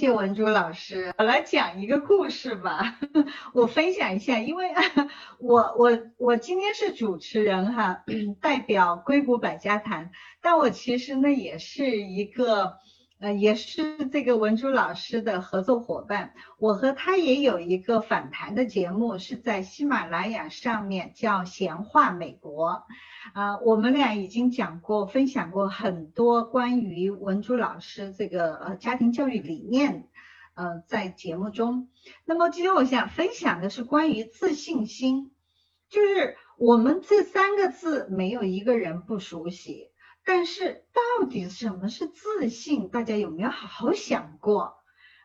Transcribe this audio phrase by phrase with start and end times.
[0.00, 2.98] 谢文珠老师，我来讲一个故事吧，
[3.52, 4.70] 我分享一下，因为
[5.38, 8.02] 我我我今天是主持人哈，
[8.40, 10.10] 代表硅谷百家谈，
[10.40, 12.78] 但我其实呢也是一个。
[13.20, 22.86] 呃，也是这个文珠老师的合作伙伴，我和他也有一个访谈的节目，是在喜马拉雅上面叫闲话美国，
[23.34, 30.08] 啊，我们俩已经讲过、分享过很多关于文珠老师这个呃家庭教育理念，
[30.54, 31.88] 呃，在节目中。
[32.24, 35.30] 那么今天我想分享的是关于自信心，
[35.90, 39.89] 就是我们这三个字没有一个人不熟悉。
[40.24, 42.88] 但是到底什么是自信？
[42.88, 44.76] 大家有没有好好想过？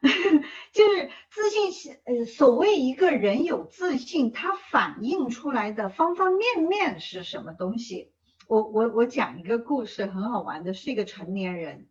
[0.71, 8.11] 就是自信是，呃，所谓一个人有自信，他反映出来的方方面面是什么东西？
[8.47, 11.87] 我我我讲一个故事，很好玩的，是一个成年人，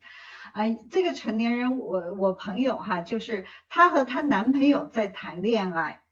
[0.52, 6.03] 啊，这个成年人，我我朋友哈，就是她和她男朋友在谈恋爱。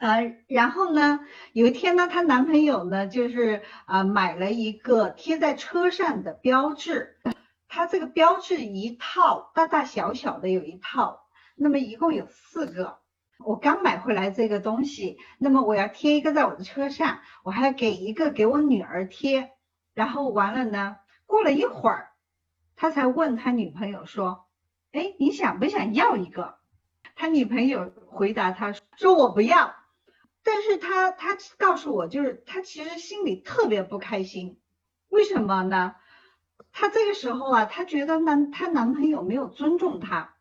[0.00, 1.20] 呃，然后呢，
[1.52, 7.16] 有一天呢，她男朋友呢，就是啊买了一个贴在车上的标志，
[7.68, 12.98] 它这个标志一套大大小小的有一套，那么一共有四个。
[13.38, 19.52] 我刚买回来这个东西，那么我要贴一个在我的车上，我还要给一个给我女儿贴，
[19.94, 22.10] 然后完了呢，过了一会儿，
[22.76, 24.46] 他才问他女朋友说，
[24.92, 26.56] 哎，你想不想要一个？
[27.16, 29.74] 他女朋友回答他说，我不要。
[30.44, 34.60] 但是她她告诉我，就是她其实心里特别不开心，
[35.08, 35.94] 为什么呢？
[36.72, 40.34] 她这个时候啊，她觉得男她男朋友没有尊重她，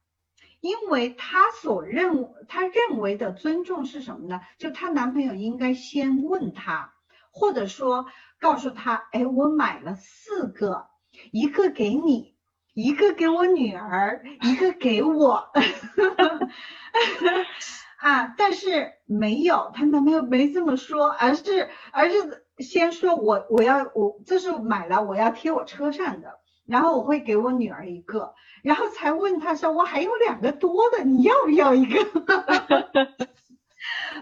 [0.60, 4.42] 因为她所认她认为的尊重是什么呢？
[4.58, 6.94] 就她男朋友应该先问她，
[7.32, 8.06] 或者说
[8.40, 10.88] 告诉她，哎，我买了四个，
[11.32, 12.36] 一个给你，
[12.74, 15.52] 一个给我女儿，一个给我。
[18.04, 32.02] 啊，但是没有，她男朋友没这么说，而是而是先说我我要我这是买了我要贴我车上的，然后我会给我女儿一个，然后才问他说我还有两个多的，你要不要一个？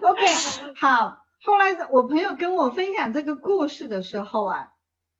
[0.01, 0.25] OK，
[0.75, 4.73] 好，后来我朋友跟我分享这个故事的时候啊，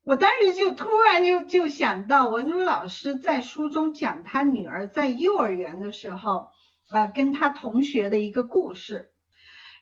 [0.04, 6.50] 我当时就突然就就想到文茹老师在书中讲他女儿在幼儿园的时候。
[6.92, 9.12] 啊，跟他同学的一个故事，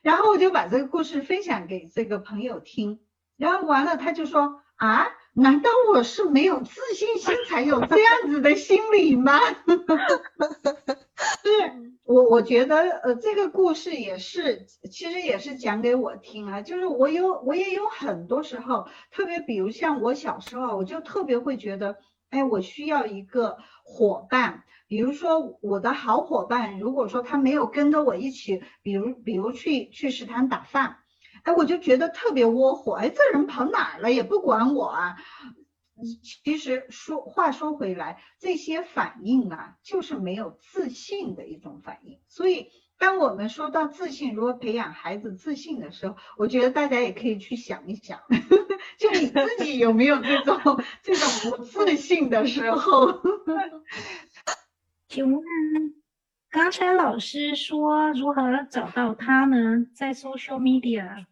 [0.02, 3.00] 然后我就把这个故事分享给这个朋友听，
[3.36, 9.38] 然后完了他就说啊，难道我是没有自信心才有这样子的心理吗？
[11.42, 21.98] 是，我我觉得呃这个故事也是，其实也是讲给我听啊，就是我有我也有很多时候，特别比如像我小时候，我就特别会觉得，
[22.30, 24.64] 哎，我需要一个伙伴。
[24.90, 30.96] 比如说我的好伙伴，如果说他没有跟着我一起，比如比如去去食堂打饭，
[31.44, 35.16] 哎，我就觉得特别窝火，哎，这人跑哪了也不管我啊。
[36.44, 42.18] 其实说话说回来，这些反应啊，就是没有自信的一种反应。
[42.26, 42.66] 所以
[42.98, 48.18] 当我们说到自信，如何培养孩子自信的时候，我觉得大家也可以去想一想，
[48.98, 53.20] 就你自己有没有这种这种不自信的时候。
[55.10, 55.42] 请问，
[56.50, 59.84] 刚才老师说如何找到他呢？
[59.92, 61.26] 在 social media，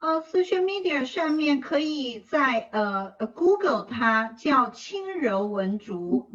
[0.00, 6.32] 呃，social media 上面可以在呃 Google 它叫轻柔文竹。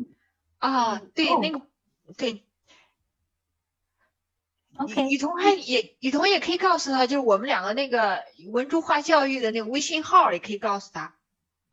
[0.59, 1.61] 啊，对，那个
[2.16, 2.45] 对。
[4.77, 8.23] OK，雨桐还也雨桐也可以告诉他，就是我们两个那个
[8.53, 11.17] 文竹化教育的那个微信号也可以告诉他。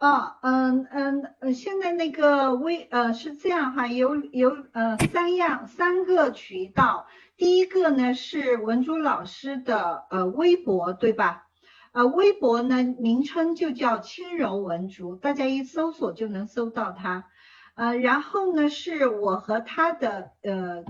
[0.02, 7.06] 啊，嗯嗯呃，现在那个微呃是这样哈，有有呃三样三个渠道，
[7.37, 11.46] 第一个呢是文珠老师的呃微博对吧？
[11.93, 17.26] 呃微博呢名称就叫轻柔文竹，大家一搜索就能搜到它。
[17.76, 20.84] 呃然后呢是我和他的呃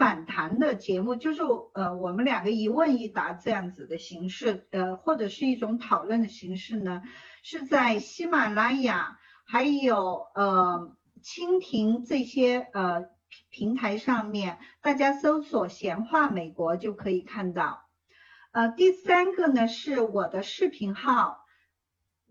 [0.00, 1.42] 反弹的节目，就是
[1.74, 7.02] 呃我们两个一问一答这样子的形式，呃或者是一种讨论的形式呢。
[7.42, 13.10] 是在喜马拉雅，还有呃蜻蜓这些呃
[13.50, 17.84] 平台上面，大家搜索“闲话美国”就可以看到。
[18.52, 21.39] 呃，第三个呢是我的视频号，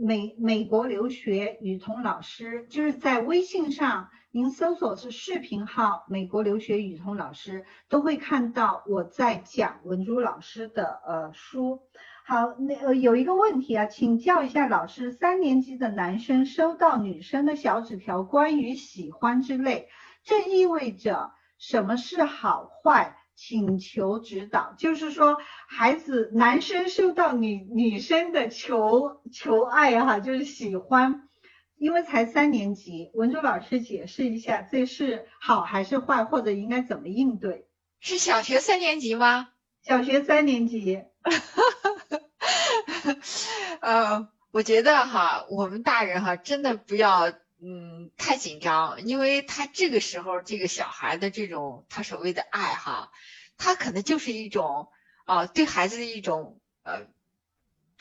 [0.02, 11.82] 美美国留学雨桐老师，就是在微信上您搜索是视频号“美国留学雨桐老师”，都会看到我在讲文珠老师的呃书。
[12.24, 19.90] 好，那呃有一个问题啊，请教一下老师，三年级的男生收到女生的小纸条，关于喜欢之类，
[20.24, 24.76] 这意味着什么是好坏，请求指导。
[24.78, 31.30] 就是说，孩子男生受到女女生的求求爱哈，就是喜欢，
[31.78, 37.66] 因为才三年级，文珠老师解释一下，这是好还是坏，或者应该怎么应对？
[38.02, 39.48] 是小学三年级吗？
[39.84, 41.02] 小学三年级。
[43.80, 53.12] 呃，我觉得哈，我们大人哈，真的不要嗯太紧张，因为他这个时候这个小孩的这种他所谓的爱哈，
[53.58, 54.90] 他可能就是一种
[55.26, 57.08] 啊对孩子的一种呃，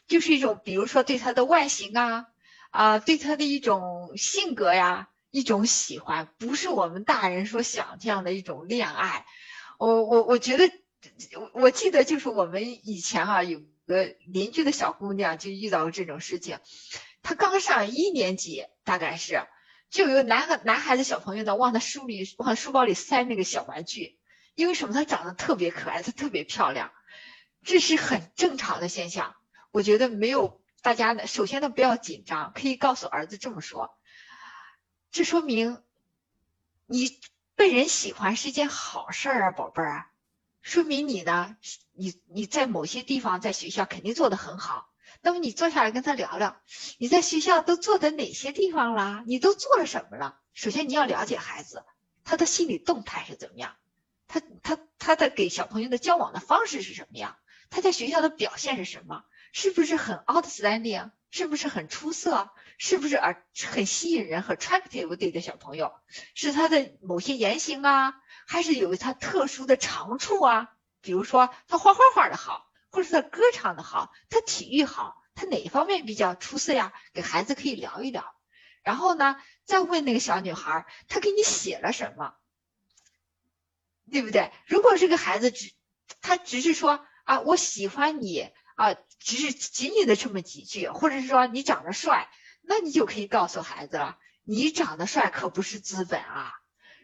[0.06, 2.26] 就是一种比如说对他的外形啊
[2.70, 9.26] 啊对他的一种性格呀一种喜欢，不是我们大人所想这样的一种恋爱。
[9.78, 10.70] 我我我觉得
[11.52, 13.60] 我记得就是我们以前啊有。
[13.88, 16.58] 个邻居的小姑娘就遇到过这种事情，
[17.28, 19.46] 他刚上一年级，大概是，
[19.90, 24.18] 就有男孩男孩子小朋友呢往他书里往书包里塞那个小玩具，
[24.54, 24.94] 因为什么？
[24.94, 26.90] 他长得特别可爱，他特别漂亮，
[27.62, 29.34] 这是很正常的现象。
[29.72, 33.94] 我觉得没有大家呢，首先呢不要紧张，可以告诉儿子这么说，
[35.10, 35.82] 这说明
[36.86, 37.20] 你
[37.56, 40.06] 被人喜欢是件好事儿啊，宝贝儿。
[40.62, 41.58] 说明你呢，
[41.92, 44.87] 你你在某些地方在学校肯定做得很好。
[45.20, 46.60] 那么你坐下来跟他聊聊，
[46.98, 49.24] 你在学校都做的哪些地方啦？
[49.26, 50.38] 你都做了什么了？
[50.54, 51.84] 首先你要了解孩子，
[52.24, 53.76] 他的心理动态是怎么样，
[54.26, 57.36] 他他他的给小朋友的交往的方式是什么样？
[57.70, 59.24] 他在学校的表现是什么？
[59.52, 61.10] 是不是很 outstanding？
[61.30, 62.50] 是不是很出色？
[62.78, 65.92] 是不是而很吸引人和 attractive 对的小朋友？
[66.34, 68.14] 是他的某些言行啊？
[68.46, 70.70] 还是有他特殊的长处啊，
[71.02, 76.92] 比如说他画画画的好，或者他歌唱的好，他体育好，他哪方面比较出色呀？
[77.12, 78.34] 给孩子可以聊一聊，
[78.82, 82.34] 然后呢，再问那个小女孩，她给你写了什么，
[84.10, 84.50] 对不对？
[84.66, 85.72] 如果这个孩子只
[86.20, 92.30] 他只是说啊，我喜欢你啊，只是仅仅的这么几句，或者是说你长得帅，
[92.62, 96.54] 那你就可以告诉孩子了，你长得帅可不是资本啊。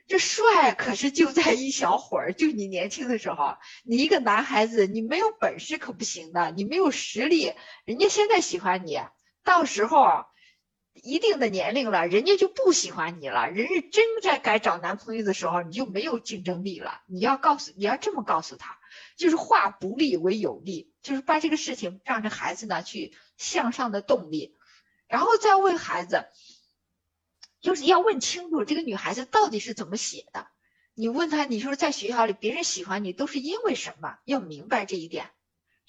[0.07, 7.55] 这帅可是就在一小会儿，就你年轻的时候，你一个男孩子，你没有本事可不行的，你没有实力，
[7.87, 9.01] 人家现在喜欢你，
[9.45, 10.27] 到时候
[10.93, 17.01] 一定的年龄了，人家就不喜欢你了，人家真在该找男朋友的时候，你就没有竞争力了。
[17.07, 18.79] 你要告诉，你要这么告诉他，
[19.17, 24.55] 就是化不利为有利，就是把这个事情让这孩子呢去向上的动力，
[25.09, 26.27] 然后再问孩子。
[27.65, 30.49] 就是要问清楚这个女孩子到底是怎么写的。
[30.93, 34.19] 你问她，你说在学校里别人喜欢你都是因为什么？
[34.27, 35.31] 要明白这一点。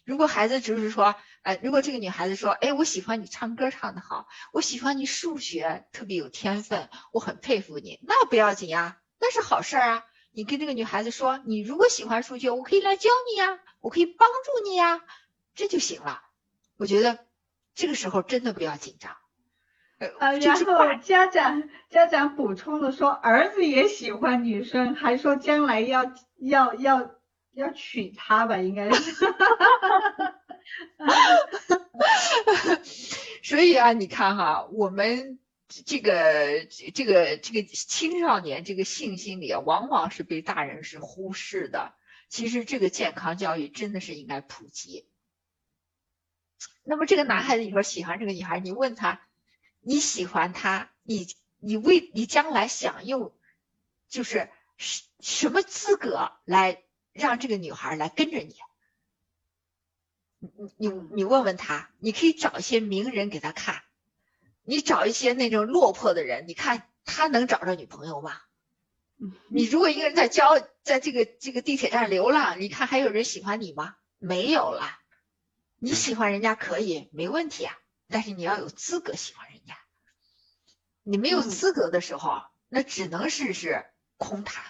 [0.06, 10.06] 如果孩子只是说，哎，如果这个女孩子说，哎，我喜欢你唱歌唱得好，我喜欢你数学特别有天分，我很佩服你，那不要紧呀，那是好事儿啊。
[10.31, 15.01] 你跟这个女孩子说，你如果喜欢数学，我可以来教你呀，我可以帮助你呀，
[15.54, 16.24] 这就行了。
[16.77, 17.19] 我觉得
[17.74, 19.18] 这个时候真的不要紧张。
[19.97, 27.15] 呃，然后家长家长补充的说，儿子也喜欢女生，还说将来要要要
[27.53, 29.13] 要娶她吧，应该是。
[33.41, 41.93] 所以啊，你看哈，我们这个这个这个青少年这个性心理啊，往往是被大人是忽视的。
[42.27, 45.08] 其实这个健康教育真的是应该普及。
[46.84, 49.22] 那么这个男孩子，你说喜欢这个女孩，你问他。
[49.88, 51.27] 你喜欢他，你
[51.60, 53.32] 你为你将来想用，
[54.10, 58.56] 就是什什么资格来让这个女孩来跟着你？
[60.39, 63.84] 你你你问问他，你可以找一些名人给他看，
[64.63, 68.42] 你找一些那种落魄的人，你看他能找着女朋友吗？
[69.50, 73.96] 你如果一个人在交，在这个这个地铁站流浪，你看还有人喜欢你吗？
[74.18, 75.00] 没有了。
[75.77, 77.77] 你喜欢人家可以，没问题啊。
[78.07, 79.77] 但是你要有资格喜欢人家，
[81.03, 83.85] 你没有资格的时候，那只能是是
[84.17, 84.63] 空谈。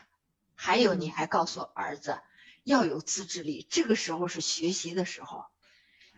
[0.53, 2.19] 还有，你还告诉儿子
[2.63, 5.45] 要有自制力，这个时候是学习的时候。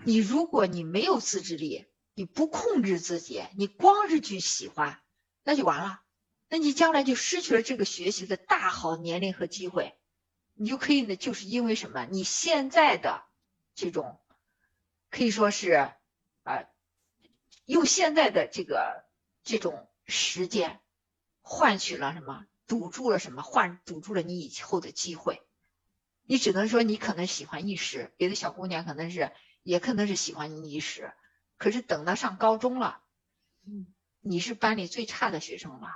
[0.04, 5.02] 你如果你没有自制力，你不控制自己，你光是去喜欢，
[5.44, 6.02] 那就完了。
[6.50, 9.98] 那你将来就失去了这个学习的大好年龄和机会。
[10.54, 12.06] 你就可以呢，就是因为什么？
[12.06, 13.26] 你现在的
[13.76, 14.22] 这种
[15.10, 15.96] 可以说是啊。
[17.68, 19.06] 用现在的这个
[19.44, 20.80] 这种时间
[21.42, 22.46] 换取了什么？
[22.66, 23.44] 堵住了什么？
[23.44, 25.42] 换堵住了你以后的机会。
[26.24, 29.32] 你只能说你可能喜欢一时，别的小姑娘可能是
[29.64, 31.14] 也可能是喜欢你一时，
[31.58, 33.02] 可是等到上高中了，
[34.22, 35.90] 你是班里最差的学生了，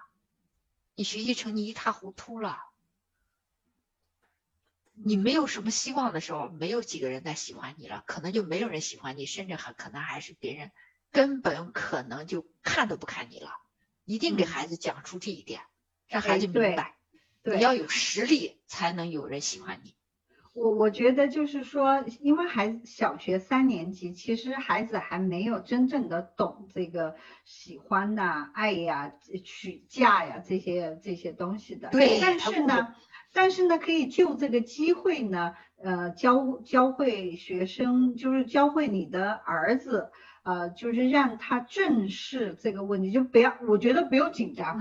[0.96, 2.62] 你学习成绩一塌糊涂了，
[4.94, 10.72] 你没有什么希望的时候，没有几个人在喜欢你了，可能就没有人喜欢你，甚至还可能还是别人
[11.12, 13.50] 根本可能就看都不看你了。
[14.06, 15.62] 一定给孩子讲出这一点，
[16.08, 16.96] 让孩子明白，
[17.44, 19.96] 你要有实力才能有人喜欢你。
[20.54, 27.16] 我我觉得就是说，因为孩子小学三年级，其实孩子还没有真正的懂这个
[27.46, 29.14] 喜欢呐、爱呀、
[29.46, 31.90] 娶嫁呀这些这些东西的。
[31.90, 32.20] 对。
[32.20, 32.96] 但是呢，
[33.32, 40.12] 但是呢，可以就这个机会呢，呃，教教会学生，就是教会你的儿子。
[40.44, 44.80] 呃，就是让他正视这个问题，就不要，我觉得不用紧张。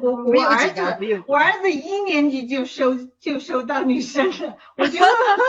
[0.00, 0.80] 我我儿子，
[1.26, 5.06] 我儿子一年级就收就收到女生了，我觉得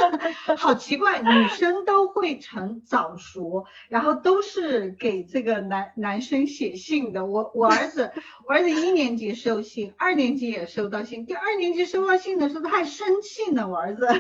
[0.58, 7.27] 好奇怪，女生都会成早熟，然后都是给这个男男生写信的。
[7.27, 8.12] 我我儿子，
[8.48, 14.08] 我儿子一年级收信，二年级也收到信，第二年级收到信的时候他还生气呢，我儿子。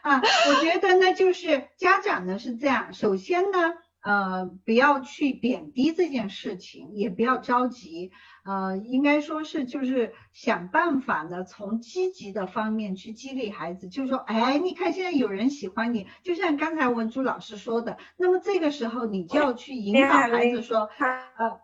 [0.02, 8.10] 啊，我觉得呢，就是家长呢是这样，首先呢，呃，不要去贬低这件事情，也不要着急，
[8.44, 20.88] 呃，应该说是就是想办法呢，从积极的方面去激励孩子，就是说，哎，你看现在有人喜欢你，就像刚才文珠老师说的，那么这个时候你就要去引导孩子说，
[21.36, 21.60] 呃。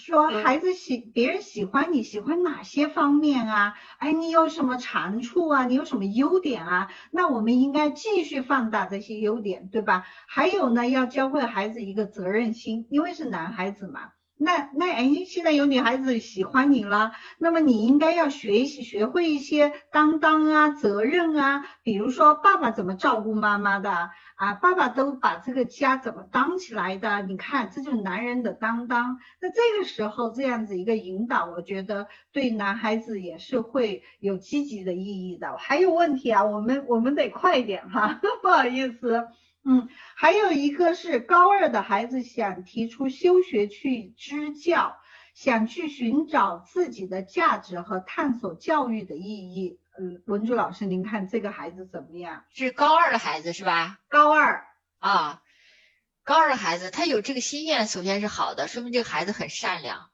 [0.00, 3.74] 说孩子喜别人喜欢你喜欢哪些方面啊？
[3.98, 5.66] 哎，你有什么长处啊？
[5.66, 6.88] 你有什么优点啊？
[7.12, 10.06] 那我们应该继续放大这些优点，对吧？
[10.26, 14.12] 还有呢，要教会孩子一个责任心，因为是男孩子嘛。
[14.42, 23.90] 那那哎，现在有女孩子喜欢你了，那么你应该要学习学会一些担当啊、责任啊，比如说爸爸怎么照顾妈妈的
[24.36, 27.20] 啊，爸爸都把这个家怎么当起来的？
[27.20, 29.18] 你看，这就是男人的担当。
[29.42, 35.58] 那这个时候这样子一个引导，我觉得对男孩子也是会有积极的意义的。
[35.58, 39.28] 还有问题啊，我们我们得快一点哈， 不好意思。
[39.62, 44.96] 嗯，还有一个是高二的孩子想提出休学去支教，
[45.34, 49.78] 想去寻找自己的价值和探索教育的意义。
[49.98, 52.44] 嗯，文珠老师，您看这个孩子怎么样？
[52.48, 53.98] 是高二的孩子是吧？
[54.08, 54.66] 高二
[54.98, 55.42] 啊，
[56.22, 60.08] 高二的孩子他有这个心愿，首先是好的，说明这个孩子很善良。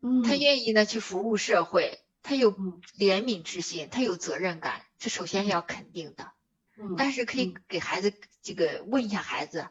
[0.00, 6.30] 嗯，他愿意呢去服务社会，他有怜悯之心，他有责任感，这首先要肯定的。
[6.96, 9.68] 但是可以给孩子这个问一下孩子，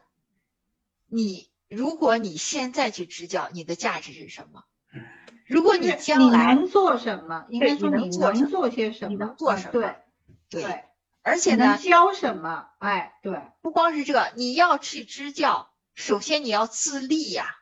[1.06, 4.64] 你如果你现在去支教，你的价值是什么？
[5.46, 7.46] 如果你将来能做什么？
[7.48, 9.08] 应该说你能做些什么？
[9.10, 9.72] 你能做什么？
[9.72, 9.96] 对
[10.50, 10.84] 对，
[11.22, 12.68] 而且呢，教什么？
[12.78, 17.57] 哎，对，不光是这个，你要去支教，首先你要自立呀。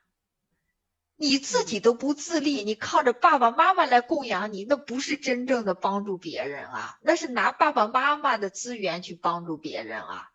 [1.18, 10.30] 你自己都不自立，你靠着爸爸妈妈来供养你，那不是真正的帮助别人啊，那是拿爸爸妈妈的资源去帮助别人啊。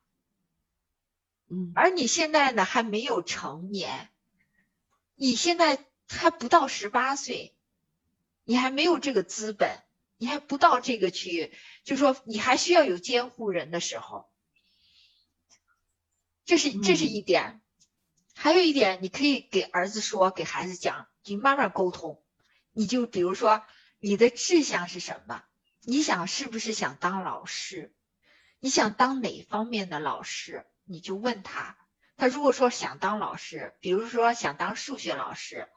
[1.50, 4.10] 嗯，而你现在呢还没有成年，
[5.14, 7.54] 你现在还不到十八岁，
[8.44, 9.84] 你还没有这个资本，
[10.18, 14.28] 你还不到这个去，就说你还需要有监护人的时候，
[16.44, 17.61] 这是这是一点。
[18.44, 22.24] 还有一点，你可以给儿子说，给孩子讲，就慢慢沟通。
[22.72, 23.64] 你就比如说，
[24.00, 25.44] 你的志向是什么？
[25.84, 27.94] 你想是不是想当老师？
[28.60, 30.66] 你想当哪方面的老师？
[30.86, 31.78] 你就问他。
[32.18, 35.68] 他如果说想当老师，比如说想当数学老师，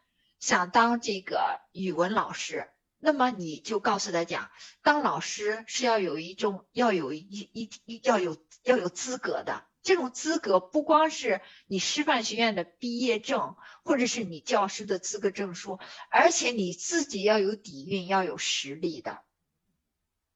[0.41, 9.67] 想当这个语文老师，那么你就告诉他讲，当老师是要有一种要有一一一要有要有资格的。
[9.85, 15.79] 这种资格不光是你师范学院的毕业证，或者是你教师的资格证书，
[16.11, 19.21] 而且你自己要有底蕴，要有实力的。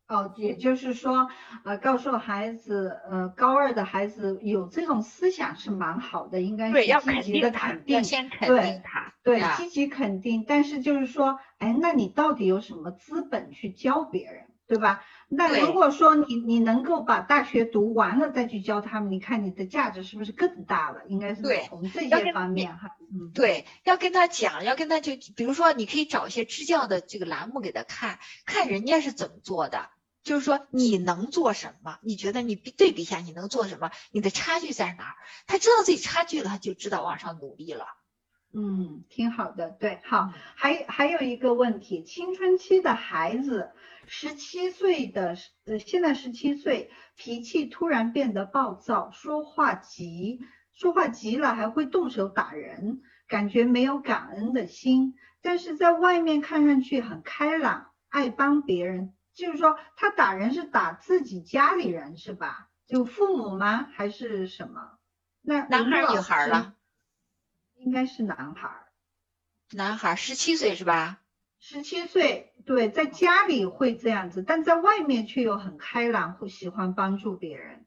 [0.07, 1.28] 哦，也就是说，
[1.64, 10.45] 呃，告诉孩子，呃，高二的孩子有这种思想是蛮好的，应该是积极的肯定，先肯定他，对，积极肯定。
[10.47, 14.45] 但是就是说，哎，那你到底有什么资本去教别人？
[14.67, 15.02] 对吧？
[15.30, 21.02] 那如果说你你能够把大学读完了再去教他们，你看你的价值是不是更大了？
[21.06, 22.97] 应该是从这些方面哈。
[23.12, 29.90] 嗯，对，要跟他讲，要跟他就比如说，你可以找一些支教的这个栏目给他看，看人家是怎么做的。
[30.25, 31.99] 就是说你能做什么？
[32.02, 33.90] 你觉得你对比一下你能做什么？
[34.11, 35.14] 你的差距在哪儿？
[35.47, 37.87] 他知道自己差距了，他就知道往上努力了。
[38.52, 39.71] 嗯，挺好的。
[39.71, 43.71] 对，好，还还有一个问题，青春期的孩子。
[44.11, 45.37] 十七岁的
[45.67, 50.40] 呃，现在十七岁，脾气突然变得暴躁，说话急，
[50.73, 55.14] 说话急了还会动手打人，感觉没有感恩的心。
[55.43, 62.71] 但是在外面看上去很开朗，爱帮别人，就是说他打人是打自己家里人是吧？
[62.87, 63.87] 就父母吗？
[63.93, 64.93] 还是什么？
[65.43, 66.75] 那男孩文女孩了？
[67.78, 68.88] 应该是男孩儿，
[69.70, 71.20] 男孩十七岁是吧？
[71.61, 77.85] 十七岁，对，在家里会这样子，但在外面却又很开朗，会喜欢帮助别人。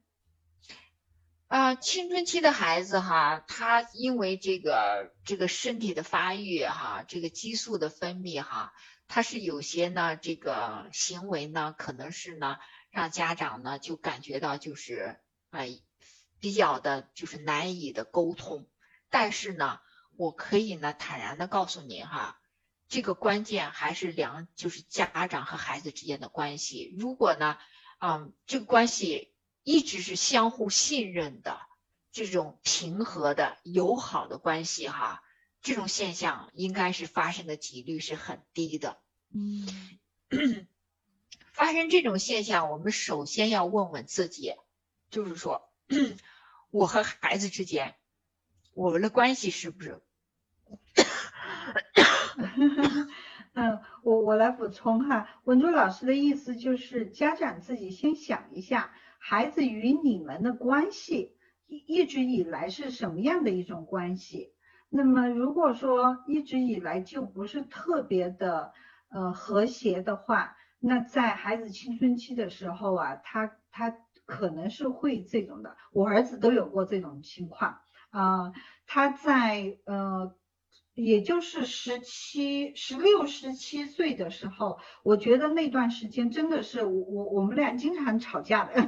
[1.47, 8.73] 啊，青春期的孩子哈，他因为这个这个身体的发育哈，这个激素的分泌哈，
[9.07, 12.55] 他是有些呢这个行为呢，可能是呢
[12.89, 15.19] 让家长呢就感觉到就是
[15.49, 15.77] 哎
[16.39, 18.65] 比较的就是难以的沟通，
[19.11, 19.79] 但是呢，
[20.15, 22.41] 我可以呢坦然的告诉您哈，
[22.87, 27.59] 这个关键还是两就是家长和孩子之间的关系，如果呢，
[27.99, 29.27] 嗯，这个关系。
[29.63, 31.61] 一直是相互信任的
[32.11, 35.21] 这种平和的友好的关系哈，
[35.61, 38.99] 这种现象应该是发生的几率是很低的。
[39.31, 39.67] 嗯
[41.53, 44.55] 发生这种现象，我们首先要问问自己，
[45.11, 45.71] 就是说，
[46.71, 47.93] 我和孩子之间，
[48.73, 49.99] 我们的关系是不是？
[53.53, 61.35] 嗯，我我来补充哈，文珠老师的意思就是家长自己先想一下，孩子与你们的关系
[61.67, 64.53] 一一直以来是什么样的一种关系？
[64.89, 68.73] 那么如果说一直以来就不是特别的
[69.09, 73.93] 呃和谐的话，那在孩子青春期的时候啊，他他
[74.25, 77.81] 可能是会这种的，我儿子都有过这种情况
[78.11, 78.53] 啊、
[78.85, 80.35] 他在呃。
[80.93, 88.73] 也就是十七、十六、十七岁的时候，我觉得那段时间真的是我我我们俩经常吵架的。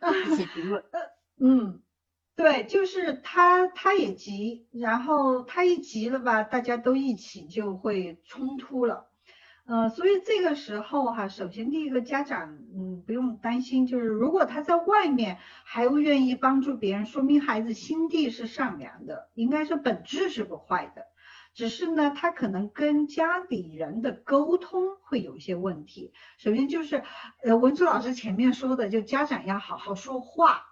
[1.42, 1.82] 嗯，
[2.36, 9.09] 对，就是他他也急，然后他一急了吧，大家都一起就会冲突了。
[9.70, 21.04] 呃，所以这个时候哈，首先第一个家长，嗯，不用担心，就是如果他在外面还愿意帮助别人，说明孩子心地是善良的，应该是本质是不坏的，
[21.54, 26.12] 只是呢，他可能跟家里人的沟通会有一些问题。
[26.36, 27.04] 首先就是，
[27.44, 30.64] 呃，文珠老师前面说的，就家长要好好说话。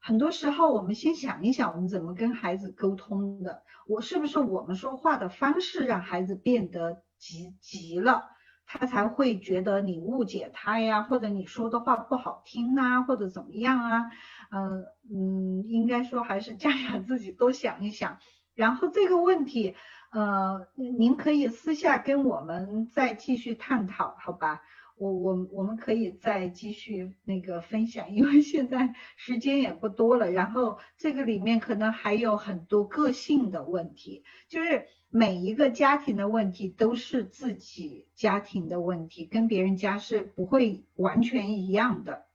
[0.00, 3.62] 很多时候，我们先想一想，我们怎么跟孩子沟通的？
[3.86, 8.24] 我是不是我们说话的方式让孩子变得急急了，
[8.66, 14.10] 他才会觉得你误解他呀，或者你说的话不好听啊，或者怎么样啊？
[14.50, 18.18] 嗯嗯，应该说还是家长自己多想一想。
[18.54, 19.74] 然后这个问题，
[20.12, 24.62] 呃，您可以私下跟我们再继续探讨，好吧？
[24.98, 34.86] 我我我们可以再继续那个分享，因为现在时间也不多了，然后这个里面可能还有很多个性的问题，就是
[35.18, 42.26] 每一个家庭的问题都是自己家庭的问题，跟别人家是不会完全一样的。